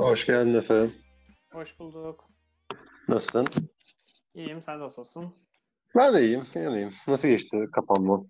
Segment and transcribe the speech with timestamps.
[0.00, 0.94] Hoş geldin efendim.
[1.52, 2.24] Hoş bulduk.
[3.08, 3.46] Nasılsın?
[4.34, 5.34] İyiyim, sen nasılsın?
[5.96, 6.92] Ben de iyiyim, iyiyim.
[7.08, 8.24] Nasıl geçti kapanma?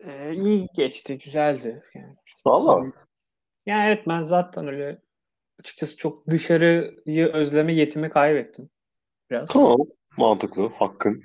[0.00, 1.82] Ee, iyi geçti, güzeldi.
[1.94, 2.86] Yani, Valla.
[3.66, 4.98] yani evet ben zaten öyle
[5.60, 8.70] açıkçası çok dışarıyı özleme yetimi kaybettim.
[9.30, 9.48] Biraz.
[9.48, 9.76] Tamam.
[10.16, 10.68] Mantıklı.
[10.68, 11.22] Hakkın.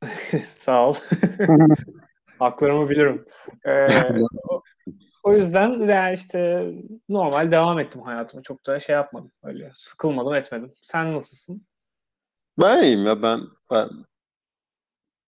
[0.44, 0.94] Sağ ol.
[2.38, 3.24] Haklarımı bilirim.
[3.66, 3.88] Ee,
[5.22, 6.70] o, yüzden yani işte
[7.08, 8.42] normal devam ettim hayatıma.
[8.42, 9.32] Çok da şey yapmadım.
[9.42, 10.72] Öyle sıkılmadım etmedim.
[10.82, 11.66] Sen nasılsın?
[12.60, 13.22] Ben iyiyim ya.
[13.22, 13.40] Ben
[13.70, 13.88] ben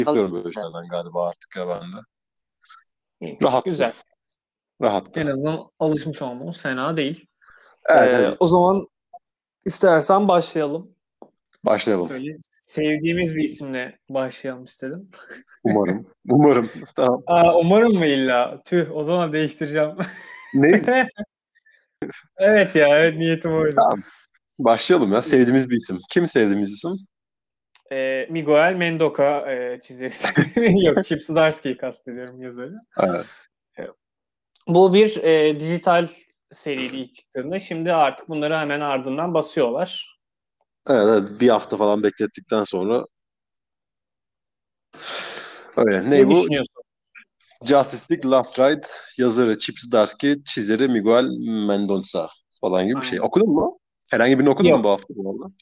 [0.02, 2.06] yapıyorum böyle şeylerden galiba artık ya ben de.
[3.22, 3.66] İyi, Rahat.
[3.66, 3.94] Güzel.
[4.82, 5.18] Rahat.
[5.18, 7.28] En azından alışmış olmamız fena değil.
[7.86, 8.38] Evet, Ee, evet.
[8.40, 8.88] o zaman
[9.66, 10.93] istersen başlayalım.
[11.66, 12.10] Başlayalım.
[12.10, 15.10] Şöyle sevdiğimiz bir isimle başlayalım istedim.
[15.64, 16.08] Umarım.
[16.30, 16.70] Umarım.
[16.96, 17.24] Tamam.
[17.28, 18.62] Aa, umarım mı illa?
[18.66, 19.92] Tüh o zaman değiştireceğim.
[20.54, 20.82] Ne?
[22.38, 23.76] evet ya evet niyetim oydu.
[23.76, 24.02] Tamam.
[24.60, 25.22] Başlayalım ya.
[25.22, 26.00] Sevdiğimiz bir isim.
[26.12, 26.92] Kim sevdiğimiz isim?
[27.92, 30.86] Ee, Miguel Mendoca e, çizeri.
[30.86, 32.76] Yok Chip Zdarsky'yi kastediyorum yazarı.
[33.00, 33.26] Evet.
[34.68, 36.08] Bu bir e, dijital
[36.52, 37.60] seriydi ilk çıktığında.
[37.60, 40.13] Şimdi artık bunları hemen ardından basıyorlar.
[40.90, 41.42] Evet, evet.
[41.42, 43.06] Bir hafta falan beklettikten sonra
[45.78, 46.04] öyle.
[46.04, 46.36] Ne, Ne bu?
[46.36, 46.84] düşünüyorsun?
[47.66, 51.26] Justice League Last Ride yazarı Chip Zdarsky, çizeri Miguel
[51.68, 52.28] Mendonça
[52.62, 53.22] falan gibi bir şey.
[53.22, 53.80] Okudun mu?
[54.12, 54.78] Herhangi birini okudun Yok.
[54.78, 55.54] mu bu hafta bu arada?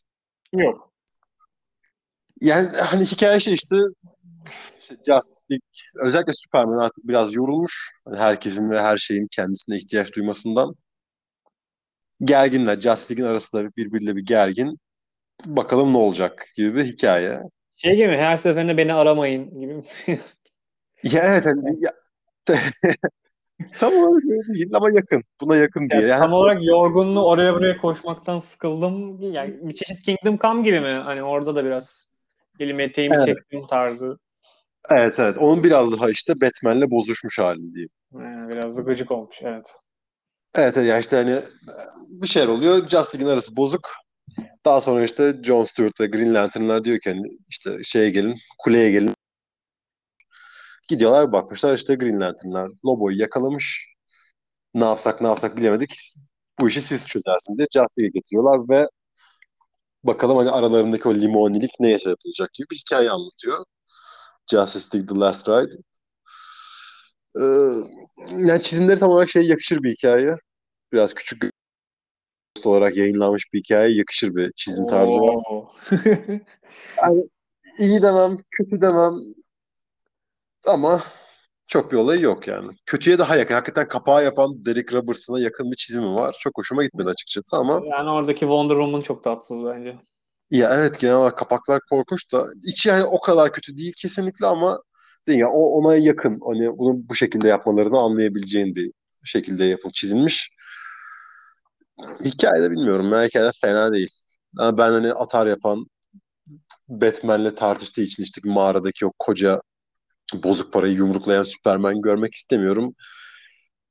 [0.53, 0.91] Yok.
[2.41, 3.75] Yani hani hikaye şey işte,
[4.79, 7.91] işte Justice League özellikle Superman artık biraz yorulmuş.
[8.05, 10.75] Hani herkesin ve her şeyin kendisine ihtiyaç duymasından.
[12.23, 12.81] Gerginler.
[12.81, 14.77] Justice League'in arasında birbiriyle bir gergin.
[15.45, 17.39] Bakalım ne olacak gibi bir hikaye.
[17.75, 18.17] Şey gibi?
[18.17, 19.83] Her seferinde beni aramayın gibi.
[21.03, 21.91] Ya evet hani ya,
[23.79, 25.23] tam olarak öyle değil ama yakın.
[25.41, 26.01] Buna yakın diye.
[26.01, 29.21] Yani Yani tam olarak yorgunluğu oraya buraya koşmaktan sıkıldım.
[29.33, 30.91] Yani bir çeşit Kingdom Come gibi mi?
[30.91, 32.09] Hani orada da biraz
[32.59, 33.25] elim eteğimi Evet.
[33.25, 34.17] çektim tarzı.
[34.91, 35.37] Evet evet.
[35.37, 37.89] Onun biraz daha işte Batman'le bozuşmuş hali diyeyim.
[38.15, 39.73] Ee, biraz da gıcık olmuş evet.
[40.55, 40.89] Evet evet.
[40.89, 41.35] Ya işte hani
[42.07, 42.77] bir şeyler oluyor.
[42.87, 43.91] Justice League'in arası bozuk.
[44.65, 48.91] Daha sonra işte Jon Stewart ve Green Lantern'lar diyor ki hani işte şeye gelin, kuleye
[48.91, 49.15] gelin.
[50.87, 53.87] Gidiyorlar bakmışlar işte Green Lantern'lar Lobo'yu yakalamış.
[54.73, 55.95] Ne yapsak ne yapsak bilemedik.
[56.59, 58.87] Bu işi siz çözersiniz diye Justice League'e getiriyorlar ve
[60.03, 63.65] bakalım hani aralarındaki o limonilik neye sebep olacak gibi bir hikaye anlatıyor.
[64.51, 65.75] Justice League The Last Ride.
[67.37, 67.41] Ee,
[68.47, 70.35] yani çizimleri tam olarak şey yakışır bir hikaye.
[70.93, 71.50] Biraz küçük
[72.69, 75.35] olarak yayınlanmış bir hikaye yakışır bir çizim tarzı var.
[76.97, 77.23] Yani
[77.79, 79.13] iyi demem, kötü demem
[80.67, 81.01] ama
[81.67, 82.71] çok bir olayı yok yani.
[82.85, 83.53] Kötüye daha yakın.
[83.53, 86.35] Hakikaten kapağı yapan Derek Robertson'a yakın bir çizimi var.
[86.39, 89.95] Çok hoşuma gitmedi açıkçası ama yani oradaki Wonder Woman çok tatsız bence.
[90.51, 94.79] ya evet genel olarak kapaklar korkunç da içi yani o kadar kötü değil kesinlikle ama
[95.27, 96.39] değil ya o ona yakın.
[96.45, 98.91] Hani bunu bu şekilde yapmalarını anlayabileceğin bir
[99.23, 100.51] şekilde yapılıp çizilmiş.
[102.25, 103.13] Hikayede bilmiyorum.
[103.13, 104.09] Ya hikayede fena değil.
[104.57, 105.85] Ama ben hani atar yapan
[106.89, 109.61] Batman'le tartıştığı için işte mağaradaki o koca
[110.33, 112.95] bozuk parayı yumruklayan Superman görmek istemiyorum.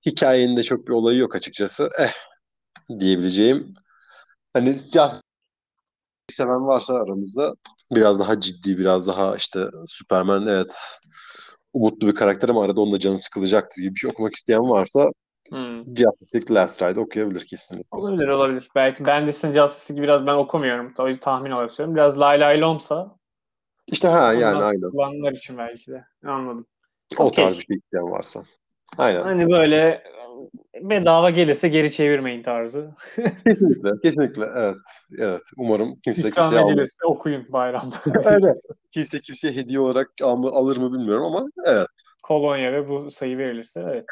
[0.06, 1.88] Hikayenin de çok bir olayı yok açıkçası.
[2.00, 2.12] Eh
[3.00, 3.75] diyebileceğim.
[4.54, 5.20] Hani Justice
[6.31, 7.54] seven varsa aramızda
[7.93, 10.76] biraz daha ciddi, biraz daha işte Superman evet
[11.72, 15.06] umutlu bir karakter ama arada onun da canı sıkılacaktır gibi bir şey okumak isteyen varsa
[15.50, 15.84] Hmm.
[15.84, 17.99] Justice League Last Ride okuyabilir kesinlikle.
[17.99, 18.69] Olabilir olabilir.
[18.75, 20.94] Belki Bendis'in Justice'i biraz ben okumuyorum.
[20.99, 21.97] O tahmin olarak söylüyorum.
[21.97, 23.16] Biraz Lay Lay Lom'sa
[23.87, 24.71] İşte ha yani aynen.
[24.71, 26.05] sıkılanlar için belki de.
[26.27, 26.66] Anladım.
[27.19, 27.44] O Okey.
[27.44, 28.43] tarz bir şey isteyen varsa.
[28.99, 29.21] Aynen.
[29.22, 30.03] Hani böyle
[30.75, 32.94] bedava gelirse geri çevirmeyin tarzı.
[33.47, 33.91] Kesinlikle.
[34.03, 34.44] Kesinlikle.
[34.56, 34.77] Evet.
[35.19, 35.43] Evet.
[35.56, 37.96] Umarım kimse İkram kimseye edilirse okuyun bayramda.
[38.25, 38.56] Evet.
[38.93, 41.87] Kimse kimseye hediye olarak al- alır mı bilmiyorum ama evet.
[42.23, 44.05] Kolonya ve bu sayı verilirse evet.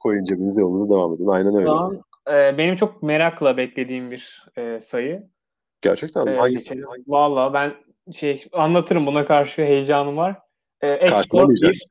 [0.00, 1.26] Koyun cebinize yolunuza devam edin.
[1.26, 1.66] Aynen öyle.
[1.66, 5.28] Şu an e, benim çok merakla beklediğim bir e, sayı.
[5.82, 6.30] Gerçekten mi?
[6.30, 6.68] E, Hangisi?
[6.68, 6.86] geçelim.
[7.06, 7.74] Valla ben
[8.12, 10.36] şey anlatırım buna karşı heyecanım var.
[10.80, 11.72] E, Karşılamayacak.
[11.72, 11.86] 1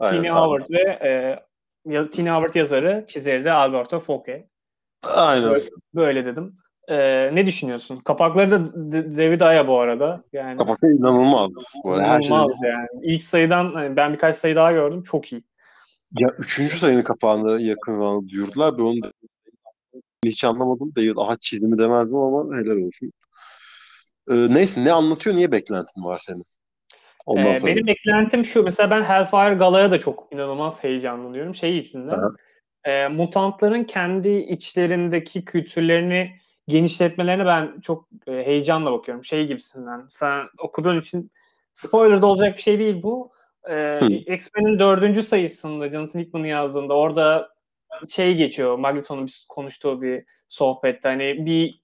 [0.00, 0.30] Aynen, Tini.
[0.30, 0.98] Howard ve
[1.86, 4.46] e, Tini Howard yazarı, çizeri de Alberto Fouquet.
[5.02, 5.50] Aynen.
[5.50, 5.64] Böyle,
[5.94, 6.56] böyle dedim.
[6.88, 7.96] E, ne düşünüyorsun?
[7.96, 8.72] Kapakları da
[9.16, 10.24] David Aya bu arada.
[10.32, 11.50] Yani Kapakta inanılmaz.
[11.84, 12.28] Böyle her şey.
[12.28, 12.86] inanılmaz yani.
[13.02, 15.02] İlk sayıdan hani ben birkaç sayı daha gördüm.
[15.02, 15.42] Çok iyi.
[16.14, 18.78] Ya üçüncü sayının kapağını yakın zamanda duyurdular.
[18.78, 19.12] Ben onu da
[20.24, 20.92] hiç anlamadım.
[20.96, 23.12] David aha çizimi demezdim ama helal olsun.
[24.30, 25.36] Ee, neyse ne anlatıyor?
[25.36, 26.42] Niye beklentin var senin?
[27.26, 27.72] Ondan Ee, sonra.
[27.72, 28.62] benim beklentim şu.
[28.62, 31.54] Mesela ben Hellfire Gala'ya da çok inanılmaz heyecanlanıyorum.
[31.54, 31.92] Şey.
[32.10, 32.30] Aha.
[32.84, 39.24] e, mutantların kendi içlerindeki kültürlerini genişletmelerine ben çok e, heyecanla bakıyorum.
[39.24, 40.06] Şey gibisinden.
[40.08, 41.30] Sen okuduğun için
[41.72, 43.33] spoiler da olacak bir şey değil bu.
[43.70, 47.48] E, X-Men'in dördüncü sayısında Jonathan Hickman'ın yazdığında orada
[48.08, 48.78] şey geçiyor.
[48.78, 51.08] Magneto'nun konuştuğu bir sohbette.
[51.08, 51.80] Hani bir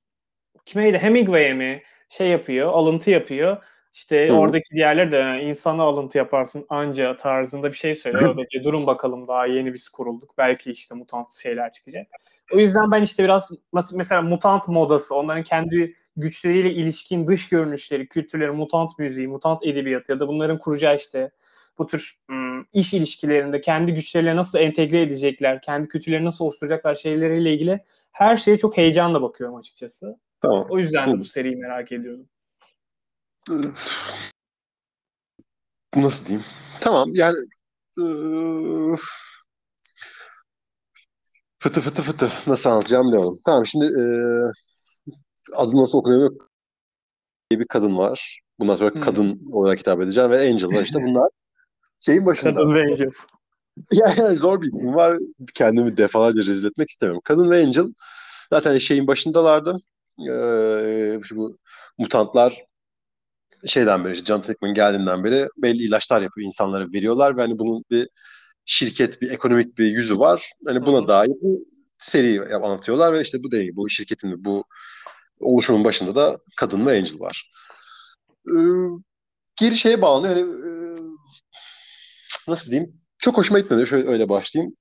[0.67, 0.99] kimeydi?
[0.99, 1.83] Hemingway'e mi?
[2.09, 3.57] Şey yapıyor, alıntı yapıyor.
[3.93, 4.33] İşte Hı.
[4.33, 8.29] oradaki diğerler de insana alıntı yaparsın anca tarzında bir şey söylüyor.
[8.29, 10.39] Orada diyor, durun bakalım daha yeni biz kurulduk.
[10.39, 12.07] Belki işte mutant şeyler çıkacak.
[12.55, 13.51] O yüzden ben işte biraz
[13.95, 20.21] mesela mutant modası, onların kendi güçleriyle ilişkin dış görünüşleri, kültürleri, mutant müziği, mutant edebiyatı ya
[20.21, 21.31] da bunların kuracağı işte
[21.79, 22.19] bu tür
[22.73, 28.59] iş ilişkilerinde kendi güçleriyle nasıl entegre edecekler, kendi kültürleri nasıl oluşturacaklar şeyleriyle ilgili her şeye
[28.59, 30.19] çok heyecanla bakıyorum açıkçası.
[30.43, 30.67] Tamam.
[30.71, 32.29] O yüzden de bu seriyi merak ediyorum.
[35.97, 36.47] Nasıl diyeyim?
[36.81, 37.37] Tamam yani
[41.59, 43.39] fıtı fıtı fıtı nasıl anlatacağım bilmiyorum.
[43.47, 44.03] Tamam şimdi e,
[45.55, 46.31] adı nasıl okunuyor
[47.53, 48.41] bir kadın var.
[48.61, 49.01] Bundan sonra hmm.
[49.01, 51.29] kadın olarak hitap edeceğim ve Angel var işte bunlar
[52.01, 52.55] şeyin başında.
[52.55, 53.11] Kadın ve Angel.
[53.93, 55.19] yani zor bir isim var.
[55.55, 57.23] Kendimi defalarca rezil etmek istemiyorum.
[57.25, 57.87] Kadın ve Angel
[58.51, 59.77] zaten şeyin başındalardı.
[60.29, 61.59] Ee, bu
[61.99, 62.65] mutantlar
[63.67, 67.85] şeyden beri, işte John Hickman geldiğinden beri belli ilaçlar yapıyor, insanlara veriyorlar ve hani bunun
[67.91, 68.09] bir
[68.65, 70.53] şirket, bir ekonomik bir yüzü var.
[70.67, 71.65] Hani buna dair bir
[71.99, 74.65] seri anlatıyorlar ve işte bu değil, bu şirketin bu
[75.41, 77.51] oluşumun başında da kadın ve Angel var.
[78.49, 78.53] Ee,
[79.57, 80.35] geri şeye bağlanıyor.
[80.35, 80.71] Hani, e,
[82.51, 83.01] nasıl diyeyim?
[83.19, 83.87] Çok hoşuma gitmedi.
[83.87, 84.77] Şöyle öyle başlayayım.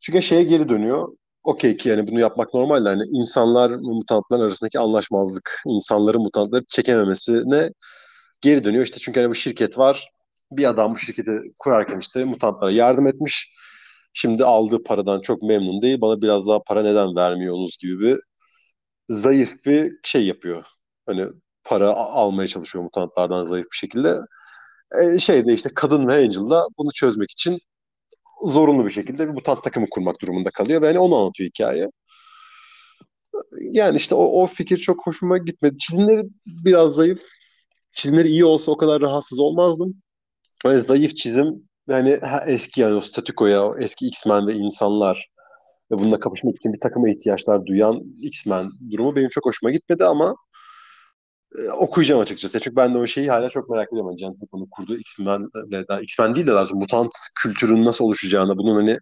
[0.00, 1.08] Çünkü şeye geri dönüyor.
[1.44, 2.86] Okey ki yani bunu yapmak normal.
[2.86, 7.70] Yani insanlar mutantlar arasındaki anlaşmazlık, insanların mutantları çekememesine
[8.40, 8.84] geri dönüyor.
[8.84, 10.08] İşte çünkü hani bu şirket var.
[10.52, 13.52] Bir adam bu şirketi kurarken işte mutantlara yardım etmiş.
[14.12, 16.00] Şimdi aldığı paradan çok memnun değil.
[16.00, 18.20] Bana biraz daha para neden vermiyorsunuz gibi bir
[19.08, 20.66] zayıf bir şey yapıyor.
[21.06, 21.26] Hani
[21.64, 24.16] para almaya çalışıyor mutantlardan zayıf bir şekilde.
[25.02, 27.58] E, şeyde işte kadın ve Angel da bunu çözmek için
[28.46, 31.90] zorunlu bir şekilde bir mutant takımı kurmak durumunda kalıyor ve hani onu anlatıyor hikaye.
[33.60, 35.78] Yani işte o, o fikir çok hoşuma gitmedi.
[35.78, 36.22] Çizimleri
[36.64, 37.20] biraz zayıf
[37.92, 40.02] çizimleri iyi olsa o kadar rahatsız olmazdım.
[40.64, 45.28] Böyle zayıf çizim yani eski yani o statükoya, o eski X-Men ve insanlar
[45.90, 50.36] ve bununla kapışmak için bir takıma ihtiyaçlar duyan X-Men durumu benim çok hoşuma gitmedi ama
[51.54, 52.60] e, okuyacağım açıkçası.
[52.60, 54.10] Çünkü ben de o şeyi hala çok merak ediyorum.
[54.10, 57.12] Yani James Gunn kurduğu X-Men ve X-Men değil de daha mutant
[57.42, 58.98] kültürün nasıl oluşacağını, bunun hani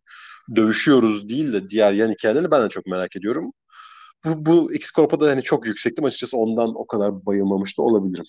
[0.56, 3.52] dövüşüyoruz değil de diğer yan hikayelerini ben de çok merak ediyorum.
[4.24, 8.24] Bu, bu X-Corp'a da hani çok yüksektim açıkçası ondan o kadar bayılmamış da olabilirim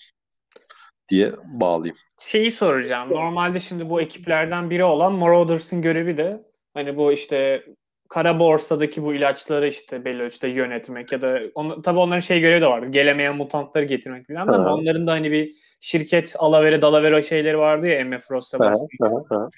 [1.08, 1.96] diye bağlayayım.
[2.20, 3.10] Şeyi soracağım.
[3.10, 7.64] Normalde şimdi bu ekiplerden biri olan Marauders'ın görevi de hani bu işte
[8.08, 12.60] kara borsadaki bu ilaçları işte belli ölçüde yönetmek ya da on, tabii onların şey görevi
[12.60, 12.86] de vardı.
[12.90, 18.04] Gelemeyen mutantları getirmek falan ama onların da hani bir şirket alavere dalavere şeyleri vardı ya
[18.04, 19.50] MF Ross Sebastian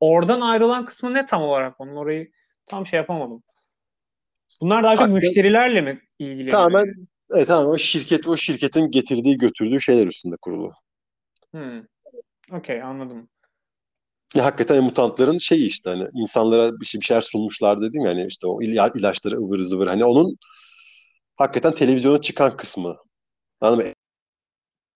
[0.00, 1.80] Oradan ayrılan kısmı ne tam olarak?
[1.80, 2.30] Onun orayı
[2.66, 3.42] tam şey yapamadım.
[4.60, 6.50] Bunlar daha çok müşterilerle mi ilgili?
[6.50, 10.72] Tamamen Evet tamam o şirket o şirketin getirdiği götürdüğü şeyler üstünde kurulu.
[11.50, 11.82] Hmm.
[12.52, 13.28] Okey anladım.
[14.34, 18.46] Ya, hakikaten mutantların şeyi işte hani insanlara bir, şey, bir şeyler sunmuşlar dedim yani işte
[18.46, 20.36] o il, ilaçları ıvır zıvır hani onun
[21.38, 22.96] hakikaten televizyona çıkan kısmı.
[23.62, 23.82] Mı?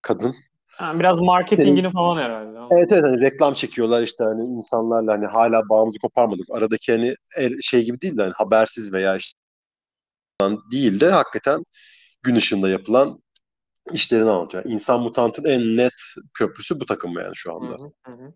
[0.01, 0.35] Kadın.
[0.67, 2.59] Ha, biraz marketingini falan herhalde.
[2.71, 6.45] Evet evet hani reklam çekiyorlar işte hani insanlarla hani hala bağımızı koparmadık.
[6.51, 7.15] Aradaki hani
[7.61, 9.39] şey gibi değil de hani habersiz veya işte
[10.71, 11.63] değil de hakikaten
[12.23, 13.17] gün ışığında yapılan
[13.91, 14.65] işlerini anlatıyor.
[14.65, 15.93] İnsan Mutant'ın en net
[16.33, 17.77] köprüsü bu takım yani şu anda.
[18.05, 18.33] Hı hı.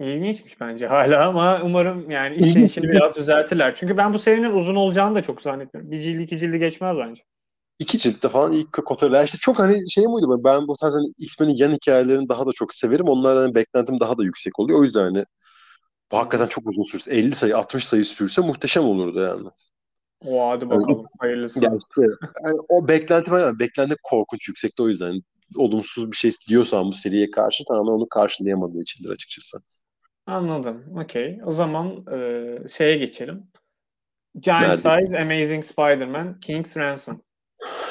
[0.00, 3.74] İlginçmiş bence hala ama umarım yani işin işini biraz düzeltirler.
[3.74, 5.90] Çünkü ben bu serinin uzun olacağını da çok zannetmiyorum.
[5.90, 7.22] Bir cildi iki cildi geçmez bence.
[7.78, 9.24] İki ciltte falan ilk kotarlar.
[9.24, 12.74] İşte çok hani şey muydu ben bu tarz hani X-Men'in yan hikayelerini daha da çok
[12.74, 13.08] severim.
[13.08, 14.80] Onlardan hani beklentim daha da yüksek oluyor.
[14.80, 15.24] O yüzden hani
[16.12, 19.48] bu hakikaten çok uzun sürse 50 sayı 60 sayı sürse muhteşem olurdu yani.
[20.26, 21.64] O hadi bakalım yani, hayırlısı.
[21.64, 21.78] Yani
[22.44, 25.22] yani o beklenti var ya beklenti korkunç yüksekte o yüzden
[25.56, 29.58] olumsuz bir şey diyorsan bu seriye karşı tamamen onu karşılayamadığı içindir açıkçası.
[30.28, 30.84] Anladım.
[31.04, 31.40] Okey.
[31.44, 33.42] O zaman e, şeye geçelim.
[34.40, 35.06] Giant Nerede?
[35.06, 37.20] Size Amazing Spider-Man King's Ransom.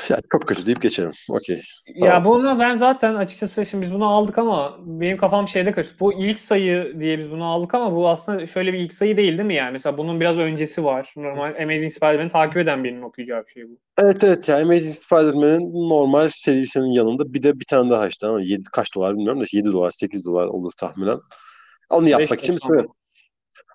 [0.10, 1.12] Ya çok kötü deyip geçelim.
[1.30, 1.62] Okey.
[1.96, 5.96] Ya bunu ben zaten açıkçası şimdi biz bunu aldık ama benim kafam şeyde karıştı.
[6.00, 9.38] Bu ilk sayı diye biz bunu aldık ama bu aslında şöyle bir ilk sayı değil
[9.38, 9.72] değil mi yani?
[9.72, 11.14] Mesela bunun biraz öncesi var.
[11.18, 13.78] Normal Amazing Spider-Man'i takip eden birinin okuyacağı bir şey bu.
[14.02, 18.42] Evet evet yani Amazing Spider-Man'in normal serisinin yanında bir de bir tane daha işte ama
[18.42, 21.20] 7 kaç dolar bilmiyorum da 7 dolar 8 dolar olur tahminen.
[21.90, 22.86] Onu yapmak için bir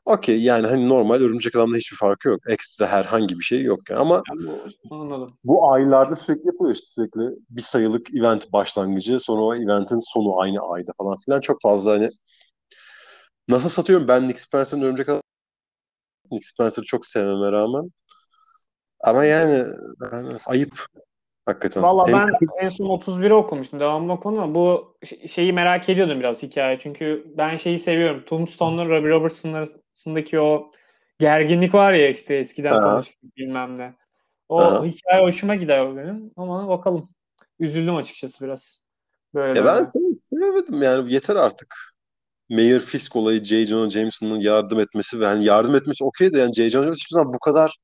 [0.04, 2.40] Okey yani hani normal örümcek adamda hiçbir farkı yok.
[2.49, 3.90] Ekstra herhangi bir şey yok.
[3.90, 4.00] Yani.
[4.00, 4.59] Ama Yani
[4.90, 5.37] bu, anladım.
[5.45, 10.61] bu aylarda sürekli yapılıyor işte sürekli bir sayılık event başlangıcı sonra o eventin sonu aynı
[10.61, 12.11] ayda falan filan çok fazla hani
[13.49, 15.23] nasıl satıyorum ben Nick Spencer'ın örümcek adam
[16.31, 17.90] Nick Spencer'ı çok sevmeme rağmen
[19.04, 19.64] ama yani,
[20.12, 20.87] yani ayıp
[21.47, 21.83] hakikaten.
[21.83, 22.31] Valla ben
[22.61, 23.81] en son 31'i okumuştum.
[23.81, 24.97] Devamlı okudum ama bu
[25.29, 26.79] şeyi merak ediyordum biraz hikaye.
[26.79, 28.25] Çünkü ben şeyi seviyorum.
[28.27, 30.73] Tombstone'un Robbie Robertson'ın arasındaki o
[31.19, 33.95] gerginlik var ya işte eskiden tanıştık bilmem ne.
[34.49, 34.85] O Aha.
[34.85, 37.09] hikaye hoşuma gider benim ama bakalım.
[37.61, 38.87] Üzüldüm açıkçası biraz.
[39.35, 39.93] Böyle Ya ben
[40.25, 41.75] sevemedim yani yeter artık.
[42.51, 43.67] Mayor Fisk olayı J.
[43.67, 46.71] Jonah Jameson'ın yardım etmesi ve hani yardım etmesi okey de yani J.
[46.71, 47.75] Jonah Jameson hiçbir zaman bu kadar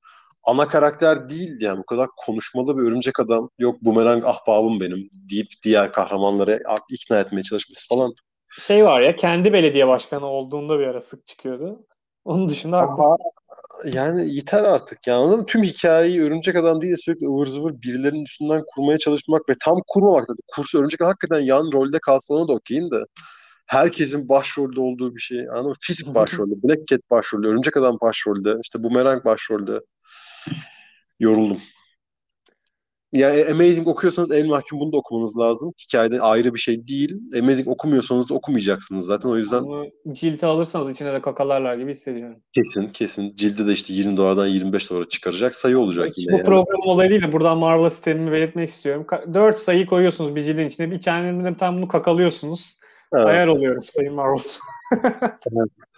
[0.44, 5.48] ana karakter değildi yani bu kadar konuşmalı bir örümcek adam yok bumerang ahbabım benim deyip
[5.64, 8.12] diğer kahramanları ikna etmeye çalışması falan.
[8.66, 11.86] Şey var ya kendi belediye başkanı olduğunda bir ara sık çıkıyordu.
[12.24, 13.16] Onun dışında haklısın.
[13.84, 15.46] Yani yeter artık ya anladın mı?
[15.46, 19.76] Tüm hikayeyi örümcek adam değil de sürekli ıvır zıvır birilerinin üstünden kurmaya çalışmak ve tam
[19.86, 22.96] kurmamak da kursu örümcek adam hakikaten yan rolde kalsa ona da okeyim de
[23.66, 25.74] herkesin başrolde olduğu bir şey anladın mı?
[25.80, 29.80] Fisk başrolde, Black Cat başrolde, örümcek adam başrolde, işte Boomerang başrolde.
[31.20, 31.58] Yoruldum.
[33.12, 35.72] Yani Amazing okuyorsanız El Mahkum bunu da okumanız lazım.
[35.80, 37.16] Hikayede ayrı bir şey değil.
[37.38, 39.28] Amazing okumuyorsanız da okumayacaksınız zaten.
[39.28, 42.36] O yüzden Onu cilte alırsanız içine de kakalarlar gibi hissediyorum.
[42.52, 46.32] kesin kesin cildi de işte 20 dolardan 25 dolara çıkaracak sayı olacak Hiç yine.
[46.32, 46.44] bu yani.
[46.46, 49.06] program olayı değil de buradan Marvel sistemimi belirtmek istiyorum.
[49.34, 50.90] 4 sayı koyuyorsunuz bir cildin içine.
[50.90, 52.78] Bir tane tam bunu kakalıyorsunuz.
[53.14, 53.26] Evet.
[53.26, 54.38] Ayar oluyorum Sayın Marvel.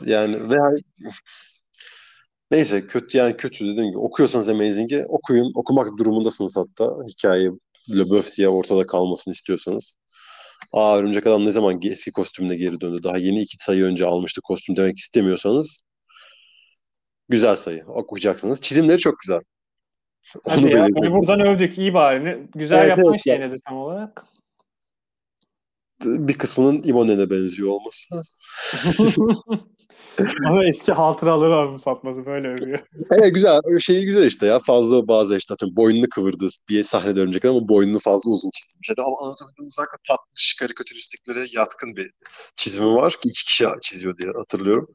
[0.05, 0.57] Yani ve
[2.51, 5.53] neyse kötü yani kötü dediğim gibi okuyorsanız Amazing'i okuyun.
[5.55, 6.97] Okumak durumundasınız hatta.
[7.09, 7.51] Hikaye
[7.91, 9.97] LaBeouf diye ortada kalmasını istiyorsanız.
[10.73, 13.03] Aa Örümcek Adam ne zaman eski kostümüne geri döndü?
[13.03, 15.83] Daha yeni iki sayı önce almıştı kostüm demek istemiyorsanız
[17.29, 17.85] güzel sayı.
[17.87, 18.61] Okuyacaksınız.
[18.61, 19.41] Çizimleri çok güzel.
[20.49, 20.77] Hadi Onu ya.
[20.85, 20.95] belirteyim.
[20.97, 21.79] Böyle buradan övdük.
[21.79, 22.47] iyi bari.
[22.55, 23.39] Güzel Evet, yapan evet, ya.
[23.39, 24.25] nedir tam olarak?
[26.05, 28.23] Bir kısmının İmone'ne benziyor olması.
[30.45, 32.79] Bana eski hatıraları anımsatması böyle övüyor.
[33.11, 33.61] Evet güzel.
[33.81, 34.59] Şeyi güzel işte ya.
[34.59, 38.89] Fazla bazı işte atıyorum boynunu kıvırdı bir sahnede örümcek ama boynunu fazla uzun çizmiş.
[38.89, 42.11] Yani ama anlatabildiğim uzakta tatlış karikatüristiklere yatkın bir
[42.57, 44.89] çizimi var ki iki kişi çiziyor diye hatırlıyorum.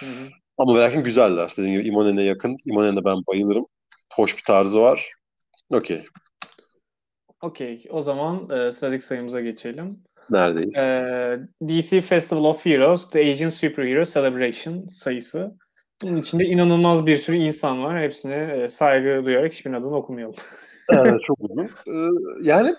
[0.00, 0.28] Hı hı.
[0.58, 1.52] Ama lakin güzeller.
[1.56, 2.56] Dediğim gibi Imone'ne yakın.
[2.66, 3.66] Imone'ne ben bayılırım.
[4.12, 5.10] Hoş bir tarzı var.
[5.70, 6.04] Okey.
[7.42, 7.84] Okey.
[7.90, 10.04] O zaman e, sıradaki sayımıza geçelim.
[10.32, 10.76] Neredeyiz?
[10.76, 15.56] E, DC Festival of Heroes The Asian Superhero Celebration sayısı.
[16.02, 18.02] Bunun içinde inanılmaz bir sürü insan var.
[18.02, 20.34] Hepsine e, saygı duyarak hiçbirinin adını okumayalım.
[20.90, 21.64] Evet, çok uzun.
[21.64, 22.08] Ee,
[22.42, 22.74] yani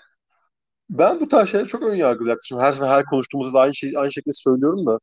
[0.90, 2.66] ben bu tarz şeylere çok ön yargılı yaklaşıyorum.
[2.66, 4.98] Her her konuştuğumuzda aynı şey aynı şekilde söylüyorum da.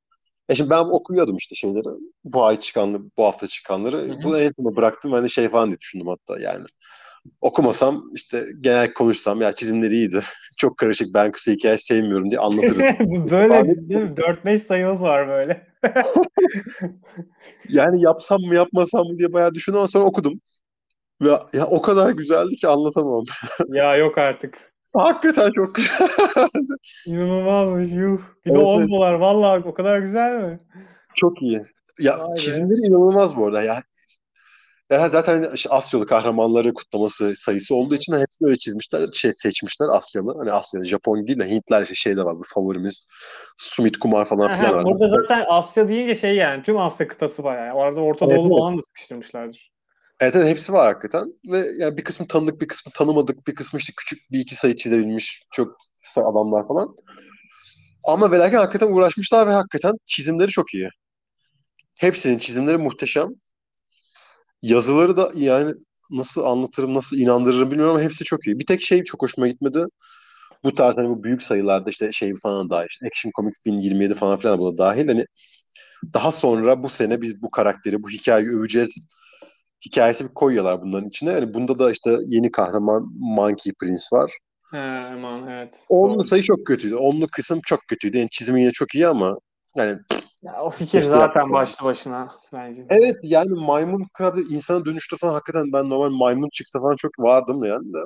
[0.50, 1.88] E şimdi ben okuyordum işte şeyleri.
[2.24, 3.98] Bu ay çıkanları, bu hafta çıkanları.
[3.98, 4.24] Hı hı.
[4.24, 5.12] Bu en sona bıraktım.
[5.12, 6.65] Hani şey falan diye düşündüm hatta yani.
[7.41, 10.19] Okumasam işte genel konuşsam ya çizimleri iyiydi.
[10.57, 12.79] Çok karışık ben kısa hikaye sevmiyorum diye anlatırım.
[13.29, 14.13] böyle değil mi?
[14.17, 15.67] 4-5 sayımız var böyle.
[17.69, 20.41] yani yapsam mı yapmasam mı diye bayağı düşündüm ama sonra okudum.
[21.21, 23.23] Ve ya o kadar güzeldi ki anlatamam.
[23.67, 24.71] ya yok artık.
[24.93, 26.07] Hakikaten çok güzel.
[27.07, 28.19] İnanılmazmış yuh.
[28.45, 28.89] Bir de Evet, 10 evet.
[28.89, 29.13] dolar.
[29.13, 30.59] Vallahi o kadar güzel mi?
[31.15, 31.61] çok iyi.
[31.99, 32.35] Ya Vay be.
[32.35, 33.63] çizimleri inanılmaz bu arada.
[33.63, 33.81] Ya Ya
[34.98, 40.38] zaten işte Asyalı kahramanları kutlaması sayısı olduğu için hepsini öyle çizmişler, şey seçmişler Asyalı.
[40.38, 43.07] Hani Asyalı, Japon değil de Hintler işte şeyde var, bu favorimiz.
[43.57, 44.86] Sumit Kumar falan filan var.
[44.86, 47.74] burada zaten Asya deyince şey yani tüm Asya kıtası var yani.
[47.74, 48.60] Orada Orta Doğu'nu evet.
[48.60, 49.71] falan da sıkıştırmışlardır.
[50.21, 51.33] Evet, evet hepsi var hakikaten.
[51.51, 54.75] Ve yani bir kısmı tanıdık, bir kısmı tanımadık, bir kısmı işte küçük bir iki sayı
[54.75, 55.77] çizebilmiş çok
[56.15, 56.95] adamlar falan.
[58.07, 60.88] Ama ve lakin hakikaten uğraşmışlar ve hakikaten çizimleri çok iyi.
[62.00, 63.29] Hepsinin çizimleri muhteşem.
[64.62, 65.74] Yazıları da yani
[66.12, 68.60] nasıl anlatırım, nasıl inandırırım bilmiyorum ama hepsi çok iyi.
[68.60, 69.86] Bir tek şey çok hoşuma gitmedi.
[70.63, 72.88] Bu tarz hani bu büyük sayılarda işte şey falan dahil.
[72.89, 75.08] işte Action Comics 1027 falan filan buna dahil.
[75.08, 75.25] Hani
[76.13, 79.08] daha sonra bu sene biz bu karakteri, bu hikayeyi öveceğiz.
[79.86, 81.32] Hikayesi bir koyuyorlar bunların içine.
[81.32, 84.32] Yani bunda da işte yeni kahraman Monkey Prince var.
[84.72, 85.80] He, aman evet.
[85.89, 86.96] Onlu sayı çok kötüydü.
[86.96, 88.18] Onlu kısım çok kötüydü.
[88.18, 89.38] Yani çizimi yine çok iyi ama
[89.75, 89.98] yani
[90.43, 92.86] Ya, o fikir Keşke zaten başlı başına bence.
[92.89, 97.63] Evet yani maymun kralı insana dönüştü falan hakikaten ben normal maymun çıksa falan çok vardım
[97.63, 97.98] yani de.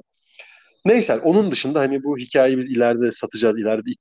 [0.86, 3.60] Neyse onun dışında hani bu hikayeyi biz ileride satacağız.
[3.60, 3.92] ileride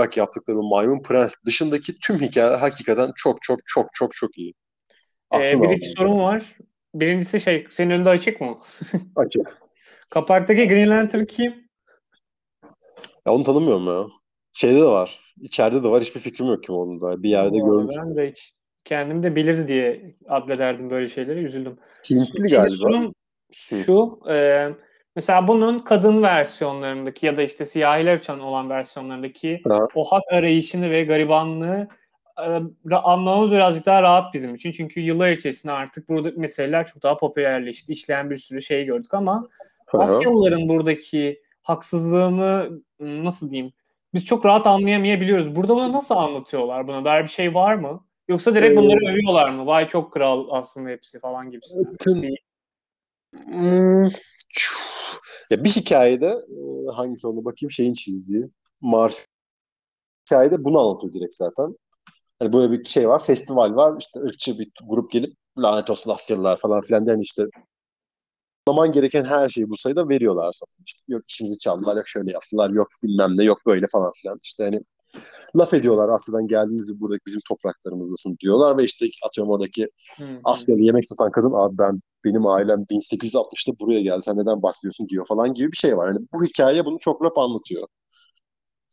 [0.00, 4.54] ilk yaptıkları bu maymun prens dışındaki tüm hikayeler hakikaten çok çok çok çok çok iyi.
[5.34, 6.56] Ee, bir iki sorun var.
[6.94, 8.58] Birincisi şey, senin önünde açık mı?
[9.16, 9.58] Açık.
[10.10, 11.68] Kapaktaki Green Lantern kim?
[13.26, 14.06] Ya onu tanımıyorum ya.
[14.52, 15.23] Şeyde de var.
[15.40, 16.02] İçeride de var.
[16.02, 17.22] Hiçbir fikrim yok kim olduğunu da.
[17.22, 18.02] Bir yerde görmüştüm.
[18.06, 18.52] Ben de hiç
[18.84, 21.44] kendim de bilir diye adlederdim böyle şeyleri.
[21.44, 21.78] Üzüldüm.
[22.10, 23.12] Hintli galiba.
[23.52, 24.68] Şu e,
[25.16, 29.88] mesela bunun kadın versiyonlarındaki ya da işte siyahiler için olan versiyonlarındaki ha.
[29.94, 31.88] o hak arayışını ve garibanlığı
[32.90, 34.72] e, anlamamız birazcık daha rahat bizim için.
[34.72, 37.92] Çünkü yıllar içerisinde artık burada meseleler çok daha popülerleşti.
[37.92, 39.48] İşleyen bir sürü şey gördük ama
[39.92, 43.72] Asyalıların buradaki haksızlığını nasıl diyeyim
[44.14, 45.56] biz çok rahat anlayamayabiliyoruz.
[45.56, 46.88] Burada bunu nasıl anlatıyorlar?
[46.88, 48.04] Buna dair bir şey var mı?
[48.28, 49.66] Yoksa direkt bunları ee, övüyorlar mı?
[49.66, 51.96] Vay çok kral aslında hepsi falan gibisinden.
[52.04, 52.36] Şey...
[53.32, 54.04] Hmm,
[55.50, 59.26] ya bir hikayede e, hangisi onu bakayım şeyin çizdiği Mars
[60.26, 61.76] hikayede bunu anlatıyor direkt zaten.
[62.38, 63.94] Hani böyle bir şey var, festival var.
[64.00, 67.46] İşte ırkçı bir grup gelip lanet olsun Asyalılar falan filan den işte
[68.68, 70.84] zaman gereken her şeyi bu sayıda veriyorlar sana.
[70.86, 74.38] İşte yok işimizi çaldılar, yok şöyle yaptılar, yok bilmem ne, yok böyle falan filan.
[74.42, 74.80] İşte hani
[75.56, 80.26] laf ediyorlar Asya'dan geldiğinizde buradaki bizim topraklarımızdasın diyorlar ve işte atıyorum oradaki hmm.
[80.44, 85.26] Asyalı yemek satan kadın abi ben benim ailem 1860'ta buraya geldi sen neden bahsediyorsun diyor
[85.26, 86.06] falan gibi bir şey var.
[86.06, 87.88] Yani bu hikaye bunu çok rap anlatıyor.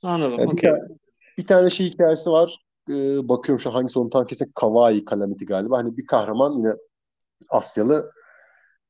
[0.04, 0.40] Anladım.
[0.40, 0.72] Yani okay.
[0.72, 2.58] bir, bir tane şey hikayesi var.
[2.90, 5.78] Ee, bakıyorum şu hangisi onu tam kesin Kawaii Calamity galiba.
[5.78, 6.74] Hani bir kahraman yine
[7.50, 8.12] Asyalı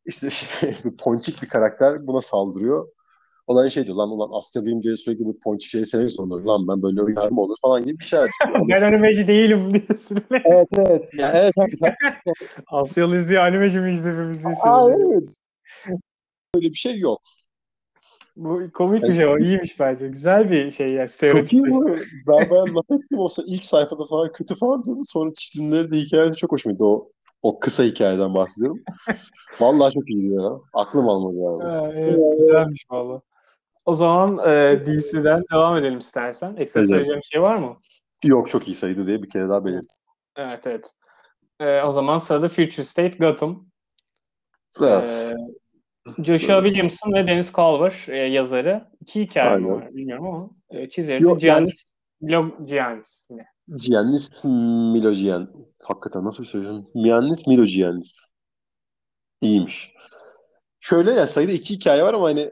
[0.05, 2.87] işte şey, ponçik bir karakter buna saldırıyor.
[3.47, 6.47] Olan şey diyor lan ulan Asyalıyım diye sürekli bir ponçik şeyi severiz onları.
[6.47, 8.19] Lan ben böyle oynar mı olur falan gibi bir şey.
[8.69, 10.17] ben animeci değilim diyorsun.
[10.45, 11.13] evet evet.
[11.13, 11.95] Ya, evet, evet.
[12.67, 15.23] Asyalıyız diye animeci mi izlememiz diye Aa, evet.
[16.55, 17.21] Böyle bir şey yok.
[18.35, 19.37] Bu komik bir şey o.
[19.37, 20.07] iyiymiş bence.
[20.07, 21.07] Güzel bir şey ya.
[21.07, 21.65] Stereotip.
[21.65, 21.97] Çok iyi bu.
[22.27, 25.01] Ben bayağı laf ettim olsa ilk sayfada falan kötü falan diyordu.
[25.03, 26.83] Sonra çizimleri de hikayesi çok hoşuma gitti.
[26.83, 27.05] O
[27.41, 28.79] o kısa hikayeden bahsediyorum.
[29.59, 30.51] Vallahi çok iyi ya.
[30.73, 31.63] Aklım almadı yani.
[31.63, 33.21] Ha, evet, güzelmiş valla.
[33.85, 36.55] O zaman e, DC'den devam edelim istersen.
[36.55, 36.89] Ekstra evet.
[36.89, 37.77] söyleyeceğim şey var mı?
[38.23, 39.97] Yok çok iyi sayıdı diye bir kere daha belirttim.
[40.35, 40.93] Evet evet.
[41.59, 43.65] E, o zaman sırada Future State Gotham.
[44.81, 45.33] Evet.
[46.17, 48.87] E, Joshua Williamson ve Dennis Culver e, yazarı.
[49.01, 49.71] İki hikaye Aynen.
[49.71, 51.85] var bilmiyorum ama e, çizeri de Giannis
[52.23, 53.29] Log Giannis.
[53.67, 54.43] Giannis
[54.93, 55.49] Milogian.
[55.83, 56.87] Hakikaten nasıl bir söyleyeceğim?
[56.95, 58.31] Giannis Milogiannis.
[59.41, 59.93] İyiymiş.
[60.79, 62.51] Şöyle ya sayıda iki hikaye var ama hani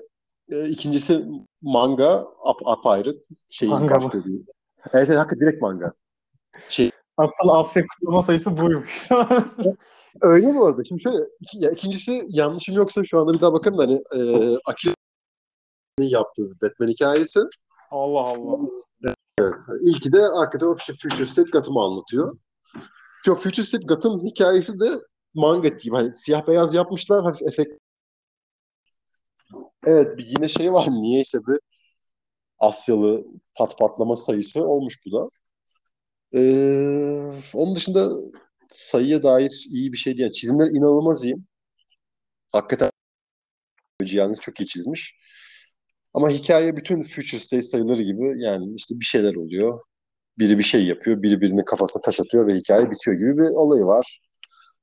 [0.50, 1.26] e, ikincisi
[1.62, 2.10] manga
[2.44, 3.18] ap, apayrı.
[3.50, 4.46] Şey manga değil.
[4.94, 5.94] Evet, evet hakikaten direkt manga.
[6.68, 9.10] Şey, Asıl Asya kutlama sayısı buymuş.
[10.22, 10.84] Öyle mi orada?
[10.84, 14.20] Şimdi şöyle iki, ya, ikincisi yanlışım yoksa şu anda bir daha bakın da hani e,
[14.66, 17.40] Akila'nın yaptığı Batman hikayesi.
[17.92, 18.60] Allah Allah.
[19.82, 22.38] İlki de hakikaten o Future State Gotham'ı anlatıyor.
[23.28, 24.94] Yok Future State Gotham hikayesi de
[25.34, 25.96] manga gibi.
[25.96, 27.74] Hani siyah beyaz yapmışlar hafif efekt.
[29.86, 31.60] Evet bir yine şey var niye işte bir
[32.60, 35.30] Asyalı pat patlama sayısı olmuş bu da.
[36.34, 38.10] Ee, onun dışında
[38.70, 40.14] sayıya dair iyi bir şey.
[40.18, 41.36] Yani çizimler inanılmaz iyi.
[42.52, 42.92] Hakikaten
[44.06, 45.16] Cihan'ı çok iyi çizmiş.
[46.14, 49.80] Ama hikaye bütün Future State sayıları gibi yani işte bir şeyler oluyor.
[50.40, 53.86] Biri bir şey yapıyor, biri birinin kafasına taş atıyor ve hikaye bitiyor gibi bir olayı
[53.86, 54.22] var.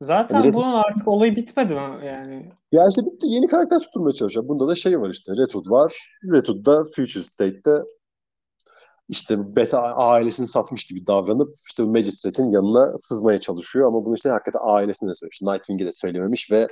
[0.03, 2.53] Zaten yani bunun artık olayı bitmedi mi yani?
[2.73, 3.27] Ya işte bitti.
[3.27, 4.49] Yeni karakter tutturmaya çalışıyor.
[4.49, 5.33] Bunda da şey var işte.
[5.33, 6.11] Red Hood var.
[6.33, 7.71] Red Hood da Future State'te
[9.09, 14.61] işte beta ailesini satmış gibi davranıp işte Magistrate'in yanına sızmaya çalışıyor ama bunu işte hakikaten
[14.63, 15.43] ailesine söylemiş.
[15.43, 16.69] Nightwing'e de söylememiş ve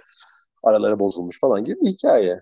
[0.63, 2.41] araları bozulmuş falan gibi bir hikaye.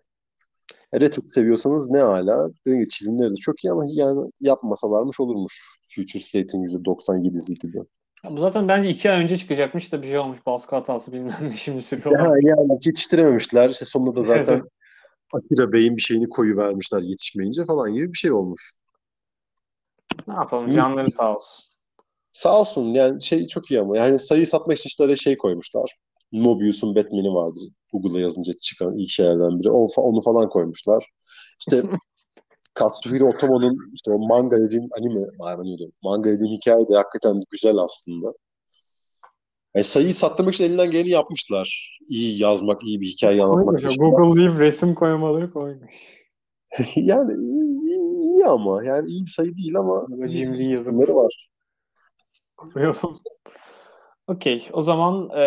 [0.94, 2.48] Retro seviyorsanız ne hala.
[2.61, 5.79] Dediğim gibi çizimleri de çok iyi ama yani yapmasalarmış olurmuş.
[5.94, 7.79] Future State'in %97'si gibi.
[8.25, 10.46] Ya bu zaten bence iki ay önce çıkacakmış da bir şey olmuş.
[10.46, 12.27] Baskı hatası bilmem ne şimdi sürüyorlar.
[12.27, 13.70] Ya, yani yetiştirememişler.
[13.70, 14.62] İşte sonunda da zaten
[15.33, 18.77] Akira Bey'in bir şeyini koyu vermişler yetişmeyince falan gibi bir şey olmuş.
[20.29, 21.66] Ne yapalım canları sağ olsun.
[22.33, 25.96] Sağ olsun yani şey çok iyi ama yani sayı satmak için işte şey koymuşlar.
[26.33, 27.62] Mobius'un Batman'i vardır.
[27.92, 29.71] Google'a yazınca çıkan ilk şeylerden biri.
[29.71, 31.07] O, onu falan koymuşlar.
[31.61, 31.83] İşte
[32.75, 35.95] Katsuhiro Otomo'nun işte o manga dediğim anime, anime diyorum.
[36.03, 38.33] Manga dediğim hikaye de hakikaten güzel aslında.
[39.75, 41.99] Yani sayıyı sattırmak için elinden geleni yapmışlar.
[42.09, 44.03] İyi yazmak, iyi bir hikaye anlatmak için.
[44.03, 46.23] Google deyip resim koymaları koymuş.
[46.97, 48.85] yani iyi, iyi ama.
[48.85, 51.49] Yani iyi bir sayı değil ama cimri yazımları var.
[54.27, 54.68] Okey.
[54.73, 55.45] O zaman e,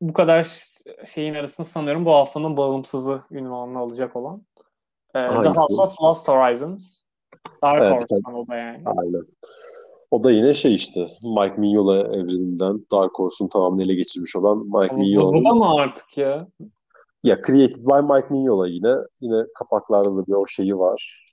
[0.00, 0.66] bu kadar
[1.06, 4.42] şeyin arasında sanıyorum bu haftanın bağımsızı ünvanını alacak olan
[5.14, 7.02] e, The House of Lost Horizons.
[7.62, 8.82] Dark evet, Horse'dan o da yani.
[8.86, 9.26] Aynen.
[10.10, 14.94] O da yine şey işte Mike Mignola evreninden Dark Horse'un tamamını ele geçirmiş olan Mike
[14.94, 15.32] Mignola.
[15.32, 16.48] Bu da mı artık ya?
[17.24, 18.94] Ya Created by Mike Mignola yine.
[19.20, 21.28] Yine kapaklarda da bir o şeyi var.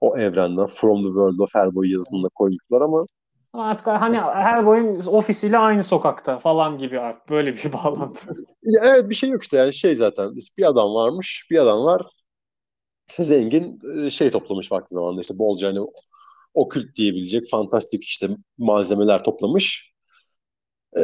[0.00, 3.06] O evrenden From the World of Hellboy yazısında koymuşlar ama
[3.52, 8.34] Ama artık hani her boyun ofisiyle aynı sokakta falan gibi artık böyle bir bağlantı.
[8.82, 12.02] Evet bir şey yok işte yani şey zaten bir adam varmış bir adam var
[13.18, 15.80] zengin e, şey toplamış vakti zamanında işte bolca hani
[16.54, 19.91] okült diyebilecek fantastik işte malzemeler toplamış.
[20.96, 21.00] Ee,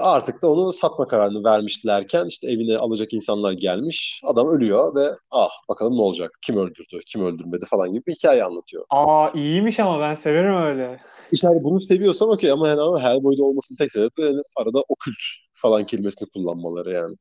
[0.00, 4.20] artık da onu satma kararını vermişlerken işte evine alacak insanlar gelmiş.
[4.24, 6.30] Adam ölüyor ve ah bakalım ne olacak?
[6.42, 8.84] Kim öldürdü, kim öldürmedi falan gibi bir hikaye anlatıyor.
[8.90, 11.00] Aa iyiymiş ama ben severim öyle.
[11.32, 15.14] İşte hani bunu seviyorsan okey ama yani ama Hellboy'da olmasının tek sebebi yani arada okült
[15.52, 17.16] falan kelimesini kullanmaları yani.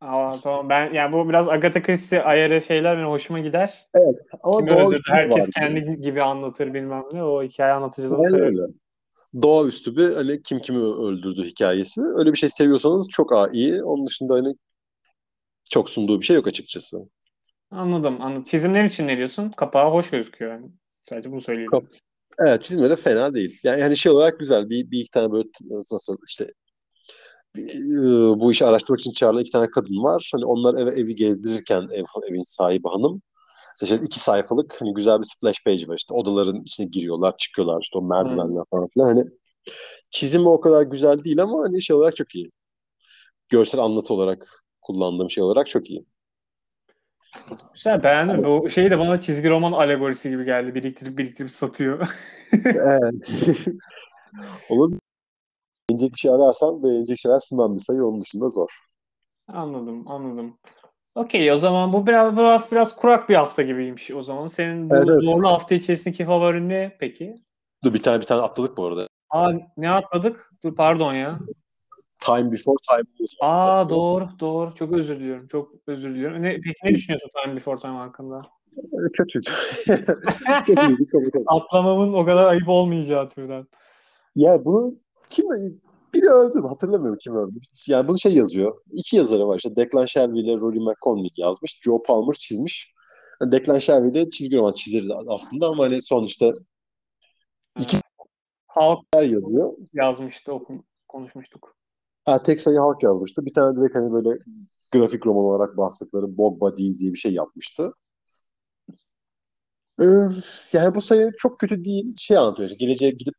[0.00, 3.86] Aa, tamam ben yani bu biraz Agatha Christie ayarı şeyler benim hoşuma gider.
[3.94, 6.00] Evet ama Kim öldürdü herkes kendi yani.
[6.00, 8.74] gibi anlatır bilmem ne o hikaye anlatıcılığını severim.
[9.42, 12.00] Doğaüstü bir hani kim kimi öldürdü hikayesi.
[12.16, 13.84] Öyle bir şey seviyorsanız çok iyi.
[13.84, 14.54] Onun dışında hani
[15.70, 16.98] çok sunduğu bir şey yok açıkçası.
[17.70, 18.16] Anladım.
[18.20, 18.42] anladım.
[18.42, 19.50] Çizimler için ne diyorsun?
[19.50, 20.66] Kapağı hoş gözüküyor yani.
[21.02, 21.70] Sadece bunu söyleyeyim.
[21.70, 21.84] Kap
[22.38, 23.60] evet çizimleri fena değil.
[23.62, 24.70] Yani hani şey olarak güzel.
[24.70, 25.48] Bir, bir iki tane böyle
[25.92, 26.46] nasıl işte
[28.40, 30.30] bu işi araştırmak için çağrılan iki tane kadın var.
[30.34, 33.22] Hani onlar eve evi gezdirirken ev, evin sahibi hanım
[33.82, 37.98] işte iki sayfalık hani güzel bir splash page var işte odaların içine giriyorlar çıkıyorlar işte
[37.98, 38.64] o merdivenler hmm.
[38.70, 39.24] falan filan hani
[40.10, 42.50] çizimi o kadar güzel değil ama hani şey olarak çok iyi.
[43.48, 46.04] Görsel anlatı olarak kullandığım şey olarak çok iyi.
[47.74, 48.44] Güzel beğendim.
[48.44, 50.74] Bu şey de bana çizgi roman alegorisi gibi geldi.
[50.74, 52.08] Biriktirip biriktirip satıyor.
[52.64, 53.28] evet.
[54.68, 54.92] Olur.
[55.90, 58.68] Beğenecek bir şey ararsan beğenecek şeyler sunan bir sayı onun dışında zor.
[59.48, 60.58] Anladım, anladım.
[61.14, 64.46] Okey o zaman bu biraz hafta biraz kurak bir hafta gibiymiş o zaman.
[64.46, 67.34] Senin bu evet, zorlu hafta içerisindeki favorin ne peki?
[67.84, 69.08] Dur bir tane bir tane atladık bu arada.
[69.30, 70.50] Aa ne atladık?
[70.64, 71.38] Dur pardon ya.
[72.26, 73.28] Time Before Time.
[73.40, 74.74] Aa doğru doğru.
[74.74, 75.48] Çok özür diliyorum.
[75.48, 76.42] Çok özür diliyorum.
[76.42, 78.42] Ne, peki ne düşünüyorsun Time Before Time hakkında?
[79.12, 79.40] Kötü.
[80.66, 81.44] Kötü.
[81.46, 83.66] Atlamamın o kadar ayıp olmayacağı türden.
[84.36, 84.94] Ya bunu
[85.30, 85.46] kim
[86.14, 86.68] biri öldü mü?
[86.68, 87.58] Hatırlamıyorum kim öldü.
[87.88, 88.82] Yani bunu şey yazıyor.
[88.92, 89.76] İki yazarı var işte.
[89.76, 91.80] Declan Shelby ile Rory McConnell yazmış.
[91.82, 92.94] Joe Palmer çizmiş.
[93.42, 96.52] Yani Declan Shelby de çizgi roman çizeri aslında ama hani sonuçta
[97.80, 97.96] iki
[98.66, 99.72] Halk yazıyor.
[99.92, 101.76] yazmıştı, okum, konuşmuştuk.
[102.24, 103.46] Ha, tek sayı Halk yazmıştı.
[103.46, 104.38] Bir tane direkt hani böyle
[104.92, 107.92] grafik roman olarak bastıkları Bog Buddies diye bir şey yapmıştı.
[110.00, 110.04] Ee,
[110.72, 112.14] yani bu sayı çok kötü değil.
[112.18, 112.68] Şey anlatıyor.
[112.70, 113.34] İşte, geleceğe gidip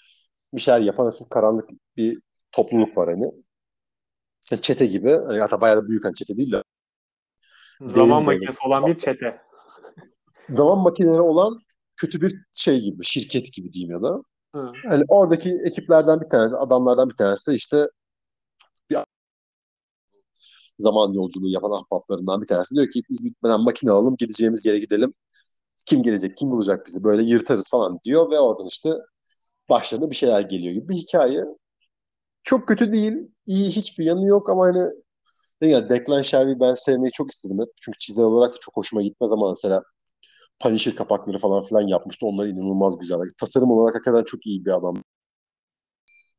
[0.54, 2.22] bir şeyler yapan hafif karanlık bir
[2.56, 3.32] topluluk var hani.
[4.62, 5.10] Çete gibi.
[5.10, 6.64] Yani hatta bayağı da büyük hani çete değil de.
[7.82, 9.42] Zaman makinesi olan bir çete.
[10.50, 11.60] Zaman makineleri olan
[11.96, 14.22] kötü bir şey gibi, şirket gibi diyeyim ya da.
[14.56, 14.72] Hı.
[14.92, 17.88] Yani oradaki ekiplerden bir tanesi, adamlardan bir tanesi işte
[18.90, 18.98] bir
[20.80, 25.14] zaman yolculuğu yapan ahbaplarından bir tanesi diyor ki biz bitmeden makine alalım, gideceğimiz yere gidelim.
[25.86, 28.94] Kim gelecek, kim bulacak bizi böyle yırtarız falan diyor ve oradan işte
[29.70, 31.46] başlarına bir şeyler geliyor gibi bir hikaye.
[32.46, 33.14] Çok kötü değil.
[33.46, 34.90] iyi hiçbir yanı yok ama hani
[35.62, 37.70] ya Declan Shelby'i ben sevmeyi çok istedim hep.
[37.82, 39.84] Çünkü çizer olarak da çok hoşuma gitmez ama mesela
[40.60, 42.26] Punisher kapakları falan filan yapmıştı.
[42.28, 43.20] Onlar inanılmaz güzel.
[43.40, 44.96] Tasarım olarak hakikaten çok iyi bir adam.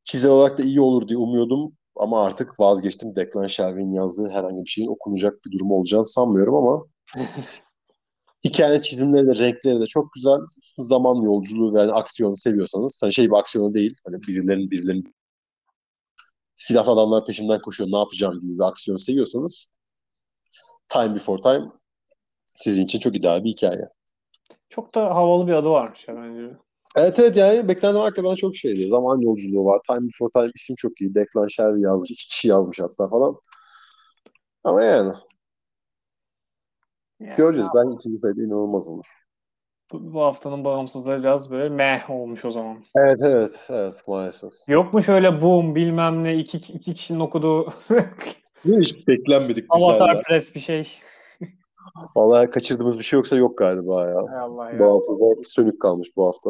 [0.03, 3.15] Çizer olarak da iyi olur diye umuyordum ama artık vazgeçtim.
[3.15, 6.85] Declan Shelby'nin yazdığı herhangi bir şeyin okunacak bir durum olacağını sanmıyorum ama
[8.45, 10.39] hikaye çizimleri de renkleri de çok güzel.
[10.77, 13.95] Zaman yolculuğu ve yani aksiyonu seviyorsanız hani şey bir aksiyonu değil.
[14.05, 15.16] Hani birilerinin birilerinin
[16.57, 19.67] silahlı adamlar peşimden koşuyor ne yapacağım gibi bir aksiyon seviyorsanız
[20.89, 21.71] Time Before Time
[22.55, 23.89] sizin için çok ideal bir hikaye.
[24.69, 26.57] Çok da havalı bir adı varmış ya bence.
[26.95, 28.87] Evet evet yani beklentim hakikaten çok şeydi.
[28.87, 29.81] Zaman yolculuğu var.
[29.87, 31.15] Time Before Time isim çok iyi.
[31.15, 32.11] Declan Shelby yazmış.
[32.11, 33.35] İki kişi yazmış hatta falan.
[34.63, 35.11] Ama yani.
[37.19, 37.69] yani Göreceğiz.
[37.75, 39.26] Ben ikinci sayıda inanılmaz olur.
[39.91, 42.77] Bu, bu haftanın bağımsızlığı biraz böyle meh olmuş o zaman.
[42.95, 44.53] Evet evet evet maalesef.
[44.67, 47.69] Yok mu şöyle boom bilmem ne iki, iki kişinin okuduğu
[48.65, 50.87] hiç beklenmedik Avatar Press bir şey.
[52.15, 54.25] Vallahi kaçırdığımız bir şey yoksa yok galiba ya.
[54.29, 54.79] Hay Allah ya.
[54.79, 56.49] Bağımsızlığa sönük kalmış bu hafta.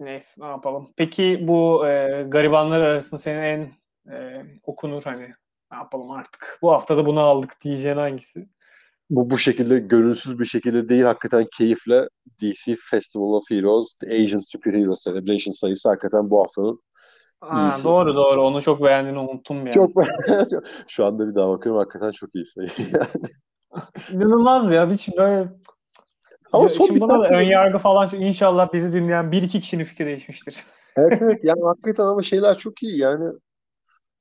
[0.00, 0.88] Neyse ne yapalım.
[0.96, 3.72] Peki bu e, garibanlar arasında senin en
[4.12, 5.28] e, okunur hani
[5.72, 6.58] ne yapalım artık.
[6.62, 8.48] Bu hafta da bunu aldık diyeceğin hangisi?
[9.10, 12.08] Bu bu şekilde gönülsüz bir şekilde değil hakikaten keyifle
[12.40, 16.80] DC Festival of Heroes The Asian Superhero Celebration sayısı hakikaten bu haftanın
[17.40, 17.84] Aa, iyisi.
[17.84, 19.72] Doğru doğru onu çok beğendiğini unuttum yani.
[19.72, 19.90] Çok
[20.88, 22.68] Şu anda bir daha bakıyorum hakikaten çok iyi sayı.
[24.12, 25.48] İnanılmaz ya hiç böyle
[26.52, 30.06] ama son Şimdi buna da ön yargı falan inşallah bizi dinleyen bir iki kişinin fikri
[30.06, 30.64] değişmiştir.
[30.96, 33.32] evet evet yani hakikaten ama şeyler çok iyi yani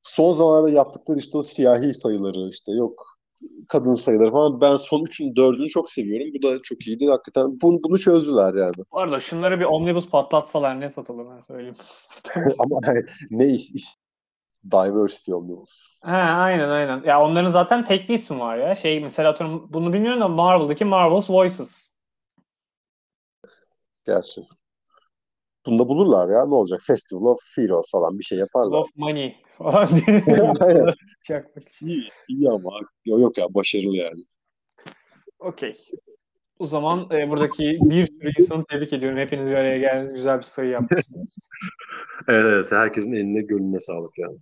[0.03, 3.05] son zamanlarda yaptıkları işte o siyahi sayıları işte yok
[3.69, 4.61] kadın sayıları falan.
[4.61, 6.33] Ben son üçün dördünü çok seviyorum.
[6.37, 7.07] Bu da çok iyiydi.
[7.07, 8.73] Hakikaten bunu, bunu çözdüler yani.
[8.91, 11.75] Bu arada şunları bir omnibus patlatsalar ne satılır ben söyleyeyim.
[12.59, 12.79] Ama
[13.31, 13.85] ne iş, iş
[14.71, 15.97] diversity omnibus.
[16.01, 17.03] Ha, aynen aynen.
[17.05, 18.75] Ya onların zaten tek bir ismi var ya.
[18.75, 21.93] Şey mesela atıyorum bunu bilmiyorum da Marvel'daki Marvel's Voices.
[24.05, 24.41] Gerçi.
[25.65, 26.45] Bunda bulurlar ya.
[26.45, 26.81] Ne olacak?
[26.87, 28.77] Festival of Heroes falan bir şey yaparlar.
[28.77, 30.23] of Money falan diye.
[31.27, 31.87] Çakmak için.
[31.87, 32.71] iyi, iyi ama
[33.05, 34.23] yok, yok ya başarılı yani.
[35.39, 35.77] Okey.
[36.59, 39.17] O zaman e, buradaki bir sürü insanı tebrik ediyorum.
[39.17, 40.13] Hepiniz bir araya geldiniz.
[40.13, 41.37] Güzel bir sayı yapmışsınız.
[42.27, 44.37] Evet, evet herkesin eline gönlüne sağlık yani.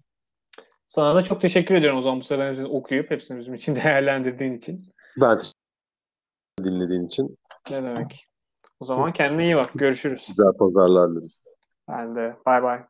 [0.88, 4.82] Sana da çok teşekkür ediyorum o zaman bu sefer okuyup hepsini bizim için değerlendirdiğin için.
[5.22, 5.40] Ben
[6.64, 7.38] dinlediğin için.
[7.70, 8.26] Ne demek.
[8.82, 9.70] O zaman kendine iyi bak.
[9.76, 10.28] Görüşürüz.
[10.28, 11.32] Güzel pazarlar dilerim.
[11.88, 12.36] Ben de.
[12.46, 12.84] Bay bay.